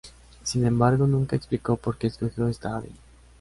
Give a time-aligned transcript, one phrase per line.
[0.41, 2.89] Sin embargo nunca explicó porque escogió esta ave.